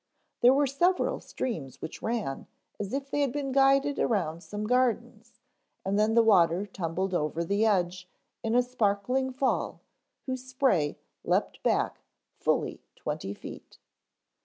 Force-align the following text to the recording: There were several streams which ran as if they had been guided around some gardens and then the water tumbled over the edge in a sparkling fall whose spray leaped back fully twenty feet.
There 0.41 0.55
were 0.55 0.65
several 0.65 1.19
streams 1.19 1.79
which 1.79 2.01
ran 2.01 2.47
as 2.79 2.91
if 2.91 3.11
they 3.11 3.21
had 3.21 3.31
been 3.31 3.51
guided 3.51 3.99
around 3.99 4.41
some 4.41 4.65
gardens 4.65 5.39
and 5.85 5.99
then 5.99 6.15
the 6.15 6.23
water 6.23 6.65
tumbled 6.65 7.13
over 7.13 7.43
the 7.43 7.67
edge 7.67 8.09
in 8.41 8.55
a 8.55 8.63
sparkling 8.63 9.31
fall 9.31 9.81
whose 10.25 10.43
spray 10.43 10.97
leaped 11.23 11.61
back 11.61 11.99
fully 12.39 12.81
twenty 12.95 13.35
feet. 13.35 13.77